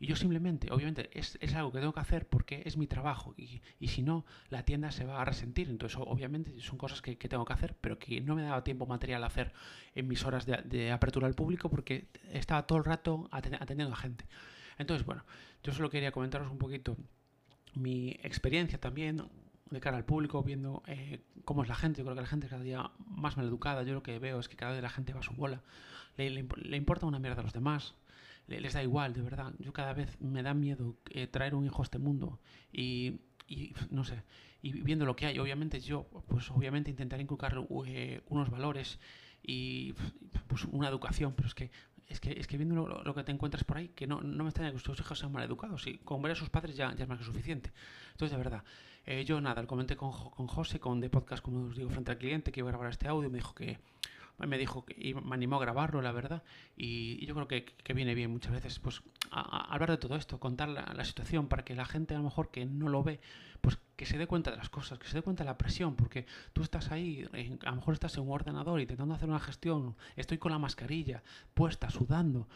Y 0.00 0.08
yo 0.08 0.16
simplemente, 0.16 0.72
obviamente, 0.72 1.08
es, 1.16 1.38
es, 1.40 1.54
algo 1.54 1.70
que 1.70 1.78
tengo 1.78 1.92
que 1.92 2.00
hacer 2.00 2.26
porque 2.26 2.62
es 2.64 2.76
mi 2.76 2.88
trabajo 2.88 3.32
y, 3.36 3.62
y, 3.78 3.86
si 3.86 4.02
no, 4.02 4.26
la 4.48 4.64
tienda 4.64 4.90
se 4.90 5.04
va 5.04 5.22
a 5.22 5.24
resentir. 5.24 5.70
Entonces, 5.70 5.96
obviamente, 6.04 6.60
son 6.60 6.78
cosas 6.78 7.00
que, 7.00 7.16
que, 7.16 7.28
tengo 7.28 7.44
que 7.44 7.52
hacer, 7.52 7.76
pero 7.80 7.96
que 7.96 8.20
no 8.20 8.34
me 8.34 8.42
daba 8.42 8.64
tiempo 8.64 8.84
material 8.84 9.22
a 9.22 9.28
hacer 9.28 9.52
en 9.94 10.08
mis 10.08 10.24
horas 10.24 10.46
de, 10.46 10.56
de 10.64 10.90
apertura 10.90 11.28
al 11.28 11.34
público 11.34 11.70
porque 11.70 12.08
estaba 12.32 12.66
todo 12.66 12.78
el 12.78 12.84
rato 12.84 13.28
atendiendo 13.30 13.92
a 13.92 13.96
gente. 13.96 14.26
Entonces, 14.78 15.06
bueno, 15.06 15.24
yo 15.62 15.72
solo 15.72 15.90
quería 15.90 16.10
comentaros 16.10 16.50
un 16.50 16.58
poquito 16.58 16.96
mi 17.74 18.18
experiencia 18.24 18.80
también, 18.80 19.22
de 19.70 19.80
cara 19.80 19.96
al 19.96 20.04
público, 20.04 20.42
viendo 20.42 20.82
eh, 20.86 21.20
cómo 21.44 21.62
es 21.62 21.68
la 21.68 21.74
gente. 21.74 21.98
Yo 21.98 22.04
creo 22.04 22.14
que 22.14 22.22
la 22.22 22.26
gente 22.26 22.46
es 22.46 22.50
cada 22.50 22.62
día 22.62 22.90
más 22.98 23.36
maleducada. 23.36 23.82
Yo 23.82 23.94
lo 23.94 24.02
que 24.02 24.18
veo 24.18 24.38
es 24.40 24.48
que 24.48 24.56
cada 24.56 24.72
vez 24.72 24.82
la 24.82 24.90
gente 24.90 25.12
va 25.12 25.20
a 25.20 25.22
su 25.22 25.34
bola. 25.34 25.62
Le, 26.16 26.30
le, 26.30 26.76
importa 26.76 27.06
una 27.06 27.18
mierda 27.18 27.40
a 27.40 27.44
los 27.44 27.52
demás. 27.52 27.94
Le, 28.46 28.60
les 28.60 28.74
da 28.74 28.82
igual, 28.82 29.12
de 29.12 29.22
verdad. 29.22 29.52
Yo 29.58 29.72
cada 29.72 29.92
vez 29.92 30.20
me 30.20 30.42
da 30.42 30.54
miedo 30.54 30.96
eh, 31.10 31.26
traer 31.26 31.54
un 31.54 31.66
hijo 31.66 31.82
a 31.82 31.84
este 31.84 31.98
mundo. 31.98 32.38
Y, 32.72 33.20
y, 33.48 33.74
no 33.90 34.04
sé, 34.04 34.22
y 34.62 34.72
viendo 34.72 35.04
lo 35.04 35.14
que 35.14 35.26
hay, 35.26 35.38
obviamente 35.38 35.80
yo, 35.80 36.08
pues 36.28 36.50
obviamente 36.50 36.90
intentaré 36.90 37.22
inculcar 37.22 37.56
eh, 37.86 38.22
unos 38.28 38.50
valores 38.50 38.98
y 39.42 39.94
pues 40.48 40.64
una 40.64 40.88
educación, 40.88 41.34
pero 41.36 41.46
es 41.46 41.54
que 41.54 41.70
es 42.08 42.20
que, 42.20 42.32
es 42.32 42.46
que 42.46 42.56
viendo 42.56 42.74
lo, 42.74 43.02
lo, 43.02 43.14
que 43.14 43.24
te 43.24 43.32
encuentras 43.32 43.64
por 43.64 43.78
ahí, 43.78 43.88
que 43.88 44.06
no, 44.06 44.20
no 44.20 44.44
me 44.44 44.50
extraña 44.50 44.72
que 44.72 44.78
tus 44.78 44.98
hijos 45.00 45.18
sean 45.18 45.32
mal 45.32 45.42
educados. 45.42 45.86
Y 45.86 45.98
con 45.98 46.22
ver 46.22 46.32
a 46.32 46.34
sus 46.36 46.50
padres 46.50 46.76
ya, 46.76 46.94
ya 46.94 47.02
es 47.02 47.08
más 47.08 47.18
que 47.18 47.24
suficiente. 47.24 47.72
Entonces, 48.12 48.30
de 48.30 48.36
verdad, 48.36 48.62
eh, 49.06 49.24
yo 49.24 49.40
nada, 49.40 49.62
lo 49.62 49.68
comenté 49.68 49.96
con, 49.96 50.12
con 50.30 50.46
José, 50.46 50.80
con 50.80 51.00
The 51.00 51.08
Podcast, 51.08 51.42
como 51.42 51.66
os 51.68 51.76
digo, 51.76 51.90
frente 51.90 52.10
al 52.10 52.18
cliente, 52.18 52.52
que 52.52 52.60
iba 52.60 52.68
a 52.68 52.72
grabar 52.72 52.90
este 52.90 53.08
audio. 53.08 53.30
Me 53.30 53.38
dijo 53.38 53.54
que 53.54 53.78
me 54.38 54.58
dijo 54.58 54.84
que 54.84 54.94
y 54.98 55.14
me 55.14 55.34
animó 55.34 55.56
a 55.56 55.60
grabarlo, 55.60 56.02
la 56.02 56.12
verdad. 56.12 56.42
Y, 56.76 57.24
yo 57.24 57.34
creo 57.34 57.48
que, 57.48 57.64
que, 57.64 57.94
viene 57.94 58.14
bien 58.14 58.30
muchas 58.30 58.52
veces 58.52 58.78
pues 58.78 59.02
a, 59.30 59.40
a 59.40 59.74
hablar 59.74 59.90
de 59.90 59.96
todo 59.96 60.16
esto, 60.16 60.38
contar 60.38 60.68
la, 60.68 61.04
situación 61.04 61.48
para 61.48 61.64
que 61.64 61.74
la 61.74 61.86
gente 61.86 62.14
a 62.14 62.18
lo 62.18 62.24
mejor 62.24 62.50
que 62.50 62.66
no 62.66 62.88
lo 62.88 63.02
ve, 63.02 63.20
pues 63.60 63.78
que 63.96 64.06
se 64.06 64.18
dé 64.18 64.26
cuenta 64.26 64.50
de 64.50 64.58
las 64.58 64.68
cosas, 64.68 64.98
que 64.98 65.08
se 65.08 65.14
dé 65.14 65.22
cuenta 65.22 65.42
de 65.42 65.50
la 65.50 65.58
presión, 65.58 65.96
porque 65.96 66.26
tú 66.52 66.62
estás 66.62 66.92
ahí, 66.92 67.26
a 67.64 67.70
lo 67.70 67.76
mejor 67.76 67.94
estás 67.94 68.16
en 68.16 68.24
un 68.24 68.32
ordenador 68.32 68.80
intentando 68.80 69.14
hacer 69.14 69.28
una 69.28 69.40
gestión, 69.40 69.96
estoy 70.16 70.38
con 70.38 70.52
la 70.52 70.58
mascarilla 70.58 71.22
puesta, 71.54 71.90
sudando, 71.90 72.48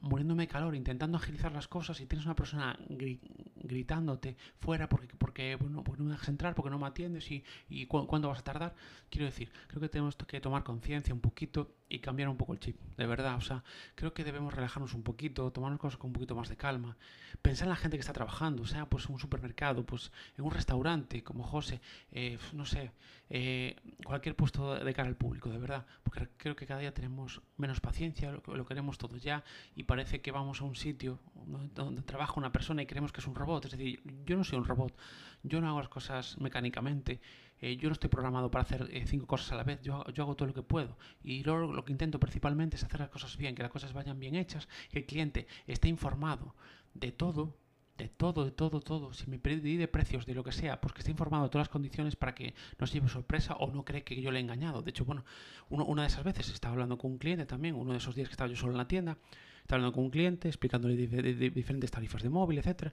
muriéndome 0.00 0.44
de 0.44 0.48
calor, 0.48 0.74
intentando 0.74 1.18
agilizar 1.18 1.52
las 1.52 1.66
cosas 1.66 2.00
y 2.00 2.06
tienes 2.06 2.26
una 2.26 2.36
persona 2.36 2.78
gri 2.88 3.20
gritándote 3.56 4.36
fuera 4.58 4.88
porque, 4.88 5.14
porque 5.16 5.56
bueno, 5.56 5.84
porque 5.84 6.00
no 6.00 6.06
me 6.06 6.12
dejas 6.12 6.28
entrar, 6.28 6.54
porque 6.54 6.70
no 6.70 6.78
me 6.78 6.86
atiendes 6.86 7.30
y, 7.30 7.44
y 7.68 7.86
cu 7.86 8.06
cuándo 8.06 8.28
vas 8.28 8.40
a 8.40 8.44
tardar. 8.44 8.74
Quiero 9.08 9.26
decir, 9.26 9.50
creo 9.68 9.80
que 9.80 9.88
tenemos 9.88 10.16
que 10.16 10.40
tomar 10.40 10.64
conciencia 10.64 11.14
un 11.14 11.20
poquito 11.20 11.76
y 11.88 12.00
cambiar 12.00 12.28
un 12.28 12.36
poco 12.36 12.54
el 12.54 12.60
chip, 12.60 12.76
de 12.96 13.06
verdad. 13.06 13.36
O 13.36 13.40
sea, 13.40 13.62
creo 13.94 14.14
que 14.14 14.24
debemos 14.24 14.52
relajarnos 14.54 14.94
un 14.94 15.02
poquito, 15.02 15.52
tomar 15.52 15.70
las 15.70 15.80
cosas 15.80 15.98
con 15.98 16.08
un 16.08 16.14
poquito 16.14 16.34
más 16.34 16.48
de 16.48 16.56
calma, 16.56 16.96
pensar 17.40 17.66
en 17.66 17.70
la 17.70 17.76
gente 17.76 17.96
que 17.96 18.00
está 18.00 18.12
trabajando, 18.12 18.62
o 18.62 18.66
sea, 18.66 18.86
pues 18.86 19.06
en 19.06 19.12
un 19.12 19.20
supermercado, 19.20 19.84
pues 19.84 20.10
en 20.36 20.44
un 20.44 20.50
restaurante 20.50 20.81
como 21.24 21.44
José, 21.44 21.80
eh, 22.10 22.38
no 22.52 22.66
sé, 22.66 22.90
eh, 23.30 23.76
cualquier 24.04 24.34
puesto 24.34 24.74
de 24.74 24.94
cara 24.94 25.08
al 25.08 25.16
público, 25.16 25.48
de 25.48 25.58
verdad, 25.58 25.86
porque 26.02 26.28
creo 26.36 26.56
que 26.56 26.66
cada 26.66 26.80
día 26.80 26.92
tenemos 26.92 27.40
menos 27.56 27.80
paciencia, 27.80 28.32
lo, 28.32 28.42
lo 28.56 28.66
queremos 28.66 28.98
todo 28.98 29.16
ya 29.16 29.44
y 29.76 29.84
parece 29.84 30.20
que 30.20 30.32
vamos 30.32 30.60
a 30.60 30.64
un 30.64 30.74
sitio 30.74 31.20
donde, 31.46 31.72
donde 31.74 32.02
trabaja 32.02 32.34
una 32.36 32.52
persona 32.52 32.82
y 32.82 32.86
creemos 32.86 33.12
que 33.12 33.20
es 33.20 33.26
un 33.26 33.34
robot. 33.34 33.66
Es 33.66 33.72
decir, 33.72 34.02
yo 34.26 34.36
no 34.36 34.44
soy 34.44 34.58
un 34.58 34.64
robot, 34.64 34.94
yo 35.42 35.60
no 35.60 35.68
hago 35.68 35.78
las 35.78 35.88
cosas 35.88 36.36
mecánicamente, 36.38 37.20
eh, 37.60 37.76
yo 37.76 37.88
no 37.88 37.92
estoy 37.92 38.10
programado 38.10 38.50
para 38.50 38.62
hacer 38.62 38.88
eh, 38.90 39.04
cinco 39.06 39.26
cosas 39.26 39.52
a 39.52 39.56
la 39.56 39.62
vez, 39.62 39.80
yo, 39.82 40.04
yo 40.12 40.24
hago 40.24 40.34
todo 40.34 40.48
lo 40.48 40.54
que 40.54 40.62
puedo. 40.62 40.98
Y 41.22 41.44
luego 41.44 41.72
lo 41.72 41.84
que 41.84 41.92
intento 41.92 42.18
principalmente 42.18 42.76
es 42.76 42.82
hacer 42.82 43.00
las 43.00 43.08
cosas 43.08 43.36
bien, 43.36 43.54
que 43.54 43.62
las 43.62 43.70
cosas 43.70 43.92
vayan 43.92 44.18
bien 44.18 44.34
hechas, 44.34 44.68
que 44.90 44.98
el 44.98 45.06
cliente 45.06 45.46
esté 45.66 45.88
informado 45.88 46.54
de 46.92 47.12
todo, 47.12 47.56
de 47.98 48.08
todo, 48.08 48.44
de 48.44 48.50
todo, 48.50 48.80
todo. 48.80 49.12
Si 49.12 49.28
me 49.28 49.38
pedí 49.38 49.76
de 49.76 49.88
precios, 49.88 50.26
de 50.26 50.34
lo 50.34 50.42
que 50.44 50.52
sea, 50.52 50.80
pues 50.80 50.92
que 50.92 51.00
esté 51.00 51.10
informado 51.10 51.44
de 51.44 51.50
todas 51.50 51.66
las 51.66 51.72
condiciones 51.72 52.16
para 52.16 52.34
que 52.34 52.54
no 52.78 52.86
se 52.86 52.94
lleve 52.94 53.08
sorpresa 53.08 53.54
o 53.54 53.70
no 53.70 53.84
cree 53.84 54.02
que 54.02 54.20
yo 54.20 54.30
le 54.30 54.38
he 54.38 54.42
engañado. 54.42 54.82
De 54.82 54.90
hecho, 54.90 55.04
bueno, 55.04 55.24
una 55.70 56.02
de 56.02 56.08
esas 56.08 56.24
veces 56.24 56.50
estaba 56.50 56.72
hablando 56.72 56.98
con 56.98 57.12
un 57.12 57.18
cliente 57.18 57.46
también, 57.46 57.74
uno 57.74 57.92
de 57.92 57.98
esos 57.98 58.14
días 58.14 58.28
que 58.28 58.32
estaba 58.32 58.48
yo 58.48 58.56
solo 58.56 58.72
en 58.72 58.78
la 58.78 58.88
tienda, 58.88 59.18
estaba 59.60 59.76
hablando 59.76 59.94
con 59.94 60.04
un 60.04 60.10
cliente, 60.10 60.48
explicándole 60.48 60.96
diferentes 60.96 61.90
tarifas 61.90 62.22
de 62.22 62.28
móvil, 62.30 62.58
etcétera. 62.58 62.92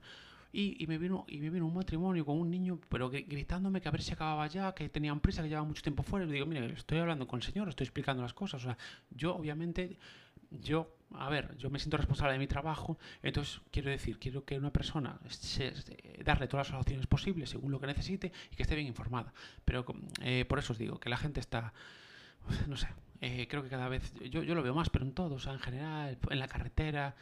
Y, 0.52 0.84
me 0.88 0.98
vino, 0.98 1.24
y 1.28 1.38
me 1.38 1.48
vino 1.48 1.64
un 1.64 1.74
matrimonio 1.74 2.26
con 2.26 2.36
un 2.40 2.50
niño, 2.50 2.80
pero 2.88 3.08
gritándome 3.08 3.80
que 3.80 3.86
a 3.86 3.92
ver 3.92 4.02
si 4.02 4.12
acababa 4.12 4.48
ya, 4.48 4.74
que 4.74 4.88
tenían 4.88 5.20
prisa, 5.20 5.42
que 5.42 5.48
llevaba 5.48 5.66
mucho 5.66 5.82
tiempo 5.82 6.02
fuera. 6.02 6.24
Y 6.24 6.28
le 6.28 6.34
digo, 6.34 6.46
mire, 6.46 6.72
estoy 6.72 6.98
hablando 6.98 7.28
con 7.28 7.38
el 7.38 7.44
señor, 7.44 7.68
estoy 7.68 7.84
explicando 7.84 8.20
las 8.22 8.34
cosas. 8.34 8.62
O 8.62 8.64
sea, 8.64 8.78
yo 9.10 9.36
obviamente, 9.36 9.96
yo, 10.50 10.92
a 11.14 11.28
ver, 11.28 11.56
yo 11.58 11.70
me 11.70 11.78
siento 11.78 11.96
responsable 11.96 12.34
de 12.34 12.38
mi 12.38 12.46
trabajo, 12.46 12.98
entonces 13.22 13.60
quiero 13.70 13.90
decir, 13.90 14.18
quiero 14.18 14.44
que 14.44 14.58
una 14.58 14.72
persona 14.72 15.18
se, 15.28 15.72
darle 16.24 16.46
todas 16.46 16.70
las 16.70 16.80
opciones 16.80 17.06
posibles 17.06 17.50
según 17.50 17.72
lo 17.72 17.80
que 17.80 17.86
necesite 17.86 18.32
y 18.50 18.56
que 18.56 18.62
esté 18.62 18.74
bien 18.74 18.86
informada. 18.86 19.32
Pero 19.64 19.84
eh, 20.22 20.44
por 20.48 20.58
eso 20.58 20.72
os 20.72 20.78
digo, 20.78 20.98
que 20.98 21.08
la 21.08 21.16
gente 21.16 21.40
está, 21.40 21.72
no 22.68 22.76
sé, 22.76 22.88
eh, 23.20 23.46
creo 23.48 23.62
que 23.62 23.68
cada 23.68 23.88
vez, 23.88 24.12
yo, 24.30 24.42
yo 24.42 24.54
lo 24.54 24.62
veo 24.62 24.74
más, 24.74 24.90
pero 24.90 25.04
en 25.04 25.12
todo, 25.12 25.34
o 25.34 25.40
sea, 25.40 25.52
en 25.52 25.60
general, 25.60 26.18
en 26.30 26.38
la 26.38 26.48
carretera, 26.48 27.16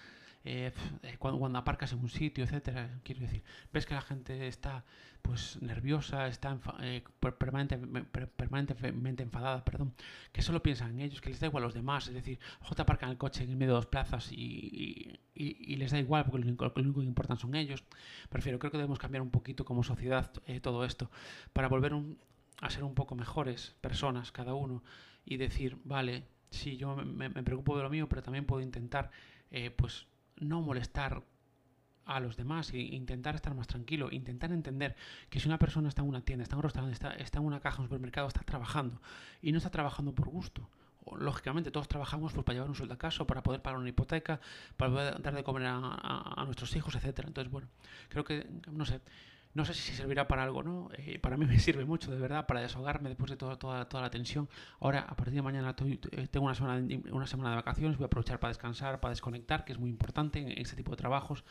eh, 0.44 0.72
eh, 1.02 1.16
cuando, 1.18 1.58
aparcas 1.58 1.92
en 1.92 2.00
un 2.00 2.08
sitio, 2.08 2.44
etcétera. 2.44 3.00
Quiero 3.02 3.22
decir, 3.22 3.42
ves 3.72 3.86
que 3.86 3.94
la 3.94 4.00
gente 4.02 4.46
está 4.46 4.84
pues 5.22 5.60
nerviosa, 5.60 6.28
está 6.28 6.58
eh, 6.80 7.02
permanentemente 8.36 9.22
enfadada, 9.22 9.64
perdón, 9.64 9.94
que 10.32 10.42
solo 10.42 10.62
piensan 10.62 10.92
en 10.92 11.00
ellos, 11.00 11.20
que 11.20 11.30
les 11.30 11.40
da 11.40 11.48
igual 11.48 11.64
a 11.64 11.66
los 11.66 11.74
demás, 11.74 12.06
es 12.08 12.14
decir, 12.14 12.38
ojo 12.62 12.74
te 12.74 12.82
aparcan 12.82 13.10
el 13.10 13.18
coche 13.18 13.44
en 13.44 13.58
medio 13.58 13.72
de 13.72 13.76
dos 13.76 13.86
plazas 13.86 14.30
y, 14.32 15.18
les 15.34 15.90
da 15.90 15.98
igual 15.98 16.24
porque 16.24 16.38
lo 16.38 16.46
único, 16.46 17.00
que 17.00 17.06
importan 17.06 17.36
son 17.36 17.54
ellos. 17.54 17.84
Prefiero, 18.28 18.58
creo 18.58 18.70
que 18.70 18.78
debemos 18.78 18.98
cambiar 18.98 19.22
un 19.22 19.30
poquito 19.30 19.64
como 19.64 19.82
sociedad 19.82 20.32
todo 20.62 20.84
esto 20.84 21.10
para 21.52 21.68
volver 21.68 21.92
a 22.60 22.70
ser 22.70 22.84
un 22.84 22.94
poco 22.94 23.14
mejores 23.14 23.76
personas 23.80 24.32
cada 24.32 24.54
uno 24.54 24.82
y 25.24 25.36
decir, 25.36 25.78
vale, 25.84 26.24
sí, 26.50 26.76
yo 26.76 26.96
me 26.96 27.30
preocupo 27.42 27.76
de 27.76 27.82
lo 27.82 27.90
mío, 27.90 28.08
pero 28.08 28.22
también 28.22 28.46
puedo 28.46 28.62
intentar, 28.62 29.10
pues 29.76 30.06
no 30.40 30.62
molestar 30.62 31.22
a 32.08 32.20
los 32.20 32.36
demás 32.36 32.72
e 32.72 32.78
intentar 32.78 33.34
estar 33.34 33.54
más 33.54 33.66
tranquilo, 33.66 34.08
intentar 34.10 34.50
entender 34.50 34.96
que 35.28 35.40
si 35.40 35.46
una 35.46 35.58
persona 35.58 35.88
está 35.88 36.02
en 36.02 36.08
una 36.08 36.22
tienda, 36.22 36.42
está 36.42 36.54
en 36.54 36.58
un 36.58 36.62
restaurante, 36.62 37.22
está, 37.22 37.38
en 37.38 37.44
una 37.44 37.60
caja, 37.60 37.76
en 37.76 37.82
un 37.82 37.88
supermercado, 37.88 38.28
está 38.28 38.40
trabajando 38.40 39.00
y 39.42 39.52
no 39.52 39.58
está 39.58 39.70
trabajando 39.70 40.14
por 40.14 40.28
gusto. 40.28 40.68
Lógicamente 41.18 41.70
todos 41.70 41.88
trabajamos 41.88 42.32
pues, 42.32 42.44
para 42.44 42.54
llevar 42.54 42.68
un 42.70 42.74
sueldo 42.74 42.94
a 42.94 42.98
casa, 42.98 43.26
para 43.26 43.42
poder 43.42 43.60
pagar 43.62 43.78
una 43.78 43.88
hipoteca, 43.88 44.40
para 44.76 44.90
poder 44.90 45.22
dar 45.22 45.34
de 45.34 45.44
comer 45.44 45.66
a, 45.66 46.34
a 46.36 46.44
nuestros 46.46 46.74
hijos, 46.76 46.94
etcétera. 46.94 47.28
Entonces, 47.28 47.50
bueno, 47.52 47.68
creo 48.08 48.24
que, 48.24 48.46
no 48.70 48.84
sé, 48.84 49.00
no 49.58 49.64
sé 49.64 49.74
si 49.74 49.92
servirá 49.92 50.28
para 50.28 50.44
algo, 50.44 50.62
¿no? 50.62 50.88
Eh, 50.96 51.18
para 51.18 51.36
mí 51.36 51.44
me 51.46 51.58
sirve 51.58 51.84
mucho, 51.84 52.10
de 52.12 52.18
verdad, 52.18 52.46
para 52.46 52.60
desahogarme 52.60 53.08
después 53.08 53.30
de 53.30 53.36
toda, 53.36 53.58
toda, 53.58 54.00
la 54.00 54.10
tensión. 54.10 54.48
Ahora, 54.80 55.00
a 55.00 55.16
partir 55.16 55.34
de 55.34 55.42
mañana, 55.42 55.74
eh, 55.84 56.28
tengo 56.30 56.46
una 56.46 56.54
semana, 56.54 56.86
una 57.10 57.26
semana 57.26 57.50
de 57.50 57.56
vacaciones, 57.56 57.98
voy 57.98 58.04
a 58.04 58.06
aprovechar 58.06 58.38
para 58.38 58.50
descansar, 58.50 59.00
para 59.00 59.10
desconectar, 59.10 59.64
que 59.64 59.72
es 59.72 59.78
muy 59.78 59.90
importante 59.90 60.38
en 60.38 60.52
este 60.52 60.76
tipo 60.76 60.92
de 60.92 60.96
trabajos. 60.96 61.44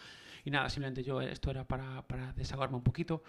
Y 0.46 0.52
nada, 0.52 0.70
simplemente 0.70 1.04
yo, 1.04 1.20
esto 1.22 1.52
era 1.52 1.68
para, 1.68 2.08
para 2.08 2.32
desahogarme 2.34 2.78
un 2.78 2.84
poquito. 2.84 3.24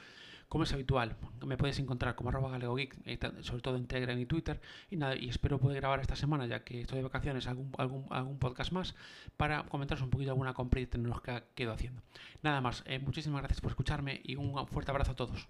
Como 0.48 0.64
es 0.64 0.72
habitual, 0.72 1.16
me 1.44 1.56
puedes 1.56 1.78
encontrar 1.78 2.14
como 2.14 2.30
arroba 2.30 2.50
galegogeek, 2.50 2.96
eh, 3.04 3.18
sobre 3.42 3.60
todo 3.60 3.76
en 3.76 3.86
Telegram 3.86 4.18
y 4.18 4.26
Twitter. 4.26 4.60
Y 4.90 4.96
nada, 4.96 5.14
y 5.16 5.28
espero 5.28 5.58
poder 5.58 5.80
grabar 5.80 6.00
esta 6.00 6.16
semana, 6.16 6.46
ya 6.46 6.64
que 6.64 6.80
estoy 6.80 6.98
de 6.98 7.04
vacaciones, 7.04 7.46
algún, 7.46 7.70
algún, 7.76 8.06
algún 8.10 8.38
podcast 8.38 8.72
más 8.72 8.94
para 9.36 9.64
comentaros 9.64 10.02
un 10.02 10.10
poquito 10.10 10.30
alguna 10.30 10.54
compra 10.54 10.80
y 10.80 10.86
tecnología 10.86 11.44
que 11.54 11.64
ido 11.64 11.72
haciendo. 11.72 12.02
Nada 12.42 12.60
más, 12.60 12.82
muchísimas 13.02 13.42
gracias 13.42 13.60
por 13.60 13.70
escucharme 13.70 14.20
y 14.24 14.36
un 14.36 14.66
fuerte 14.68 14.90
abrazo 14.90 15.12
a 15.12 15.16
todos. 15.16 15.48